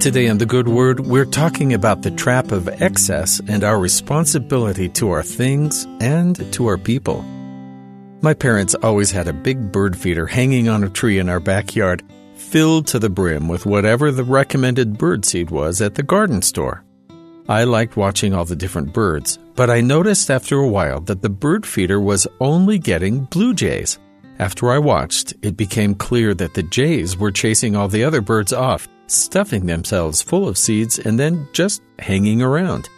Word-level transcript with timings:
Today 0.00 0.30
on 0.30 0.38
The 0.38 0.46
Good 0.46 0.66
Word, 0.66 1.00
we're 1.00 1.26
talking 1.26 1.74
about 1.74 2.00
the 2.00 2.10
trap 2.10 2.52
of 2.52 2.70
excess 2.80 3.38
and 3.46 3.62
our 3.62 3.78
responsibility 3.78 4.88
to 4.88 5.10
our 5.10 5.22
things 5.22 5.86
and 6.00 6.50
to 6.54 6.68
our 6.68 6.78
people. 6.78 7.20
My 8.22 8.32
parents 8.32 8.74
always 8.76 9.10
had 9.10 9.28
a 9.28 9.34
big 9.34 9.70
bird 9.70 9.94
feeder 9.94 10.26
hanging 10.26 10.70
on 10.70 10.84
a 10.84 10.88
tree 10.88 11.18
in 11.18 11.28
our 11.28 11.38
backyard, 11.38 12.02
filled 12.34 12.86
to 12.86 12.98
the 12.98 13.10
brim 13.10 13.46
with 13.46 13.66
whatever 13.66 14.10
the 14.10 14.24
recommended 14.24 14.96
bird 14.96 15.26
seed 15.26 15.50
was 15.50 15.82
at 15.82 15.96
the 15.96 16.02
garden 16.02 16.40
store. 16.40 16.82
I 17.46 17.64
liked 17.64 17.98
watching 17.98 18.32
all 18.32 18.46
the 18.46 18.56
different 18.56 18.94
birds, 18.94 19.38
but 19.54 19.68
I 19.68 19.82
noticed 19.82 20.30
after 20.30 20.56
a 20.56 20.68
while 20.68 21.00
that 21.02 21.20
the 21.20 21.28
bird 21.28 21.66
feeder 21.66 22.00
was 22.00 22.26
only 22.40 22.78
getting 22.78 23.24
blue 23.24 23.52
jays. 23.52 23.98
After 24.38 24.70
I 24.70 24.78
watched, 24.78 25.34
it 25.42 25.58
became 25.58 25.94
clear 25.94 26.32
that 26.32 26.54
the 26.54 26.62
jays 26.62 27.18
were 27.18 27.30
chasing 27.30 27.76
all 27.76 27.88
the 27.88 28.04
other 28.04 28.22
birds 28.22 28.54
off, 28.54 28.88
stuffing 29.10 29.66
themselves 29.66 30.22
full 30.22 30.48
of 30.48 30.58
seeds 30.58 30.98
and 30.98 31.18
then 31.18 31.48
just 31.52 31.82
hanging 31.98 32.42
around. 32.42 32.88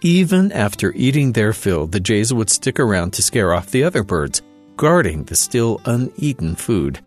Even 0.00 0.52
after 0.52 0.92
eating 0.94 1.32
their 1.32 1.52
fill, 1.52 1.86
the 1.86 2.00
jays 2.00 2.32
would 2.32 2.50
stick 2.50 2.78
around 2.78 3.12
to 3.12 3.22
scare 3.22 3.54
off 3.54 3.70
the 3.70 3.84
other 3.84 4.02
birds, 4.02 4.42
guarding 4.76 5.24
the 5.24 5.36
still 5.36 5.80
uneaten 5.86 6.54
food. 6.54 7.00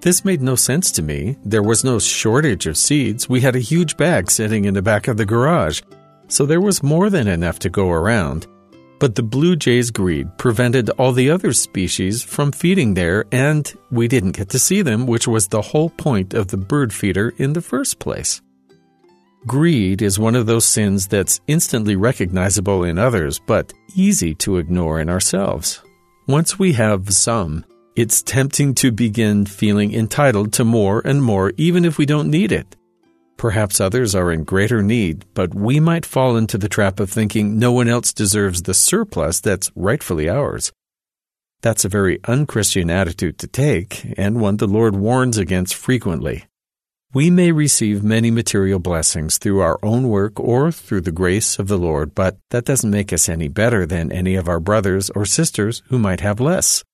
This 0.00 0.24
made 0.24 0.42
no 0.42 0.56
sense 0.56 0.90
to 0.92 1.02
me. 1.02 1.36
There 1.44 1.62
was 1.62 1.84
no 1.84 1.98
shortage 1.98 2.66
of 2.66 2.76
seeds. 2.76 3.28
We 3.28 3.40
had 3.40 3.54
a 3.54 3.60
huge 3.60 3.96
bag 3.96 4.30
sitting 4.30 4.64
in 4.64 4.74
the 4.74 4.82
back 4.82 5.06
of 5.06 5.16
the 5.16 5.26
garage 5.26 5.80
so 6.32 6.46
there 6.46 6.62
was 6.62 6.82
more 6.82 7.10
than 7.10 7.28
enough 7.28 7.58
to 7.60 7.68
go 7.68 7.90
around. 7.90 8.46
But 9.02 9.16
the 9.16 9.22
blue 9.24 9.56
jay's 9.56 9.90
greed 9.90 10.38
prevented 10.38 10.88
all 10.90 11.10
the 11.10 11.28
other 11.28 11.52
species 11.52 12.22
from 12.22 12.52
feeding 12.52 12.94
there, 12.94 13.24
and 13.32 13.66
we 13.90 14.06
didn't 14.06 14.36
get 14.36 14.50
to 14.50 14.60
see 14.60 14.80
them, 14.80 15.08
which 15.08 15.26
was 15.26 15.48
the 15.48 15.60
whole 15.60 15.90
point 15.90 16.34
of 16.34 16.46
the 16.46 16.56
bird 16.56 16.92
feeder 16.92 17.34
in 17.36 17.52
the 17.52 17.60
first 17.60 17.98
place. 17.98 18.40
Greed 19.44 20.02
is 20.02 20.20
one 20.20 20.36
of 20.36 20.46
those 20.46 20.66
sins 20.66 21.08
that's 21.08 21.40
instantly 21.48 21.96
recognizable 21.96 22.84
in 22.84 22.96
others, 22.96 23.40
but 23.44 23.72
easy 23.96 24.36
to 24.36 24.58
ignore 24.58 25.00
in 25.00 25.08
ourselves. 25.08 25.82
Once 26.28 26.56
we 26.56 26.74
have 26.74 27.12
some, 27.12 27.64
it's 27.96 28.22
tempting 28.22 28.72
to 28.76 28.92
begin 28.92 29.46
feeling 29.46 29.92
entitled 29.92 30.52
to 30.52 30.64
more 30.64 31.02
and 31.04 31.24
more, 31.24 31.52
even 31.56 31.84
if 31.84 31.98
we 31.98 32.06
don't 32.06 32.30
need 32.30 32.52
it. 32.52 32.76
Perhaps 33.42 33.80
others 33.80 34.14
are 34.14 34.30
in 34.30 34.44
greater 34.44 34.84
need, 34.84 35.24
but 35.34 35.52
we 35.52 35.80
might 35.80 36.06
fall 36.06 36.36
into 36.36 36.56
the 36.56 36.68
trap 36.68 37.00
of 37.00 37.10
thinking 37.10 37.58
no 37.58 37.72
one 37.72 37.88
else 37.88 38.12
deserves 38.12 38.62
the 38.62 38.72
surplus 38.72 39.40
that's 39.40 39.72
rightfully 39.74 40.28
ours. 40.28 40.70
That's 41.60 41.84
a 41.84 41.88
very 41.88 42.20
unchristian 42.22 42.88
attitude 42.88 43.38
to 43.38 43.48
take, 43.48 44.14
and 44.16 44.40
one 44.40 44.58
the 44.58 44.68
Lord 44.68 44.94
warns 44.94 45.38
against 45.38 45.74
frequently. 45.74 46.44
We 47.12 47.30
may 47.30 47.50
receive 47.50 48.04
many 48.04 48.30
material 48.30 48.78
blessings 48.78 49.38
through 49.38 49.58
our 49.58 49.80
own 49.82 50.08
work 50.08 50.38
or 50.38 50.70
through 50.70 51.00
the 51.00 51.10
grace 51.10 51.58
of 51.58 51.66
the 51.66 51.78
Lord, 51.78 52.14
but 52.14 52.38
that 52.50 52.64
doesn't 52.64 52.92
make 52.92 53.12
us 53.12 53.28
any 53.28 53.48
better 53.48 53.86
than 53.86 54.12
any 54.12 54.36
of 54.36 54.48
our 54.48 54.60
brothers 54.60 55.10
or 55.16 55.26
sisters 55.26 55.82
who 55.88 55.98
might 55.98 56.20
have 56.20 56.38
less. 56.38 56.84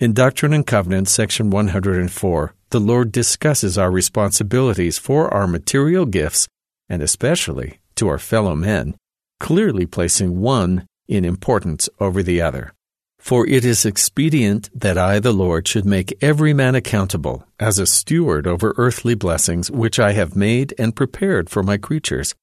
In 0.00 0.14
Doctrine 0.14 0.54
and 0.54 0.66
Covenants, 0.66 1.12
section 1.12 1.50
104, 1.50 2.54
the 2.72 2.80
Lord 2.80 3.12
discusses 3.12 3.78
our 3.78 3.90
responsibilities 3.90 4.98
for 4.98 5.32
our 5.32 5.46
material 5.46 6.04
gifts, 6.04 6.48
and 6.88 7.02
especially 7.02 7.78
to 7.94 8.08
our 8.08 8.18
fellow 8.18 8.56
men, 8.56 8.96
clearly 9.38 9.86
placing 9.86 10.40
one 10.40 10.86
in 11.06 11.24
importance 11.24 11.88
over 12.00 12.22
the 12.22 12.42
other. 12.42 12.72
For 13.18 13.46
it 13.46 13.64
is 13.64 13.86
expedient 13.86 14.68
that 14.74 14.98
I, 14.98 15.20
the 15.20 15.32
Lord, 15.32 15.68
should 15.68 15.86
make 15.86 16.18
every 16.20 16.52
man 16.52 16.74
accountable 16.74 17.46
as 17.60 17.78
a 17.78 17.86
steward 17.86 18.48
over 18.48 18.74
earthly 18.76 19.14
blessings 19.14 19.70
which 19.70 20.00
I 20.00 20.12
have 20.12 20.34
made 20.34 20.74
and 20.76 20.96
prepared 20.96 21.48
for 21.48 21.62
my 21.62 21.76
creatures. 21.76 22.34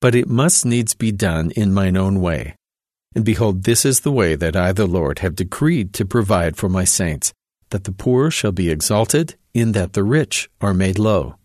But 0.00 0.14
it 0.14 0.28
must 0.28 0.64
needs 0.64 0.94
be 0.94 1.10
done 1.10 1.50
in 1.52 1.74
mine 1.74 1.96
own 1.96 2.20
way, 2.20 2.54
and 3.14 3.24
behold, 3.24 3.64
this 3.64 3.84
is 3.84 4.00
the 4.00 4.12
way 4.12 4.36
that 4.36 4.54
I, 4.54 4.72
the 4.72 4.86
Lord, 4.86 5.20
have 5.20 5.34
decreed 5.34 5.92
to 5.94 6.04
provide 6.04 6.56
for 6.56 6.68
my 6.68 6.84
saints, 6.84 7.32
that 7.70 7.84
the 7.84 7.92
poor 7.92 8.30
shall 8.30 8.52
be 8.52 8.70
exalted, 8.70 9.34
in 9.60 9.72
that 9.72 9.92
the 9.92 10.04
rich 10.04 10.48
are 10.60 10.74
made 10.74 10.98
low. 10.98 11.36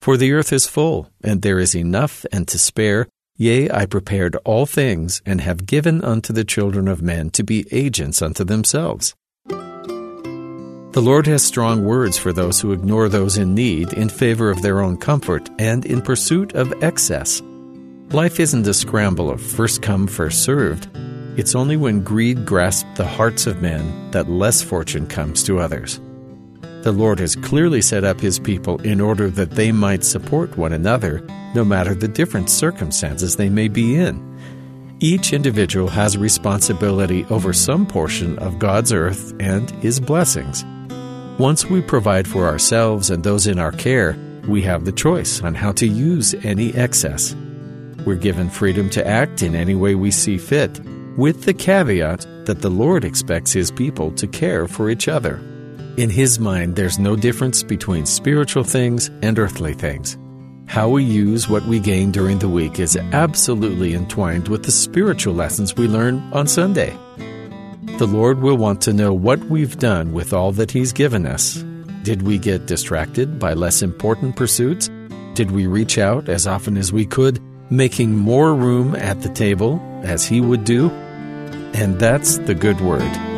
For 0.00 0.16
the 0.16 0.32
earth 0.32 0.52
is 0.52 0.66
full, 0.66 1.10
and 1.22 1.42
there 1.42 1.58
is 1.58 1.74
enough 1.74 2.26
and 2.32 2.48
to 2.48 2.58
spare. 2.58 3.06
Yea, 3.36 3.70
I 3.70 3.86
prepared 3.86 4.36
all 4.44 4.66
things, 4.66 5.22
and 5.24 5.40
have 5.40 5.66
given 5.66 6.02
unto 6.04 6.32
the 6.32 6.44
children 6.44 6.88
of 6.88 7.02
men 7.02 7.30
to 7.30 7.42
be 7.42 7.66
agents 7.70 8.20
unto 8.20 8.44
themselves. 8.44 9.14
The 9.48 11.00
Lord 11.00 11.26
has 11.26 11.42
strong 11.42 11.84
words 11.84 12.18
for 12.18 12.34
those 12.34 12.60
who 12.60 12.72
ignore 12.72 13.08
those 13.08 13.38
in 13.38 13.54
need 13.54 13.94
in 13.94 14.10
favor 14.10 14.50
of 14.50 14.60
their 14.60 14.80
own 14.80 14.98
comfort 14.98 15.48
and 15.58 15.86
in 15.86 16.02
pursuit 16.02 16.52
of 16.54 16.82
excess. 16.82 17.40
Life 18.10 18.38
isn't 18.38 18.66
a 18.66 18.74
scramble 18.74 19.30
of 19.30 19.40
first 19.40 19.80
come, 19.80 20.06
first 20.06 20.42
served. 20.42 20.88
It's 21.38 21.54
only 21.54 21.78
when 21.78 22.02
greed 22.02 22.44
grasps 22.44 22.90
the 22.96 23.06
hearts 23.06 23.46
of 23.46 23.62
men 23.62 24.10
that 24.10 24.28
less 24.28 24.60
fortune 24.60 25.06
comes 25.06 25.42
to 25.44 25.60
others. 25.60 25.98
The 26.82 26.90
Lord 26.90 27.20
has 27.20 27.36
clearly 27.36 27.80
set 27.80 28.02
up 28.02 28.20
His 28.20 28.40
people 28.40 28.80
in 28.82 29.00
order 29.00 29.30
that 29.30 29.52
they 29.52 29.70
might 29.70 30.02
support 30.02 30.58
one 30.58 30.72
another, 30.72 31.24
no 31.54 31.64
matter 31.64 31.94
the 31.94 32.08
different 32.08 32.50
circumstances 32.50 33.36
they 33.36 33.48
may 33.48 33.68
be 33.68 33.94
in. 33.94 34.20
Each 34.98 35.32
individual 35.32 35.86
has 35.86 36.18
responsibility 36.18 37.24
over 37.26 37.52
some 37.52 37.86
portion 37.86 38.36
of 38.40 38.58
God's 38.58 38.92
earth 38.92 39.32
and 39.38 39.70
His 39.82 40.00
blessings. 40.00 40.64
Once 41.38 41.66
we 41.66 41.82
provide 41.82 42.26
for 42.26 42.46
ourselves 42.46 43.10
and 43.10 43.22
those 43.22 43.46
in 43.46 43.60
our 43.60 43.72
care, 43.72 44.16
we 44.48 44.60
have 44.62 44.84
the 44.84 44.90
choice 44.90 45.40
on 45.40 45.54
how 45.54 45.70
to 45.72 45.86
use 45.86 46.34
any 46.42 46.74
excess. 46.74 47.36
We're 48.04 48.16
given 48.16 48.50
freedom 48.50 48.90
to 48.90 49.06
act 49.06 49.44
in 49.44 49.54
any 49.54 49.76
way 49.76 49.94
we 49.94 50.10
see 50.10 50.36
fit 50.36 50.80
with 51.16 51.44
the 51.44 51.54
caveat 51.54 52.26
that 52.46 52.60
the 52.60 52.70
Lord 52.70 53.04
expects 53.04 53.52
His 53.52 53.70
people 53.70 54.10
to 54.12 54.26
care 54.26 54.66
for 54.66 54.90
each 54.90 55.06
other. 55.06 55.40
In 55.96 56.10
His 56.10 56.38
mind, 56.38 56.76
there's 56.76 56.98
no 56.98 57.16
difference 57.16 57.62
between 57.62 58.06
spiritual 58.06 58.64
things 58.64 59.10
and 59.22 59.38
earthly 59.38 59.74
things. 59.74 60.16
How 60.66 60.88
we 60.88 61.04
use 61.04 61.48
what 61.48 61.64
we 61.66 61.80
gain 61.80 62.10
during 62.10 62.38
the 62.38 62.48
week 62.48 62.78
is 62.78 62.96
absolutely 62.96 63.94
entwined 63.94 64.48
with 64.48 64.64
the 64.64 64.72
spiritual 64.72 65.34
lessons 65.34 65.76
we 65.76 65.86
learn 65.88 66.18
on 66.32 66.46
Sunday. 66.46 66.96
The 67.98 68.06
Lord 68.06 68.40
will 68.40 68.56
want 68.56 68.80
to 68.82 68.92
know 68.92 69.12
what 69.12 69.38
we've 69.44 69.78
done 69.78 70.12
with 70.12 70.32
all 70.32 70.52
that 70.52 70.70
He's 70.70 70.92
given 70.92 71.26
us. 71.26 71.62
Did 72.02 72.22
we 72.22 72.38
get 72.38 72.66
distracted 72.66 73.38
by 73.38 73.52
less 73.52 73.82
important 73.82 74.36
pursuits? 74.36 74.90
Did 75.34 75.50
we 75.50 75.66
reach 75.66 75.98
out 75.98 76.28
as 76.28 76.46
often 76.46 76.76
as 76.76 76.92
we 76.92 77.06
could 77.06 77.40
making 77.72 78.14
more 78.14 78.54
room 78.54 78.94
at 78.94 79.22
the 79.22 79.30
table 79.30 79.80
as 80.04 80.26
he 80.26 80.40
would 80.40 80.64
do. 80.64 80.90
And 81.74 81.98
that's 81.98 82.36
the 82.38 82.54
good 82.54 82.80
word. 82.82 83.31